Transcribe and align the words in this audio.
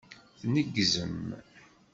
Tneggzem. 0.41 1.23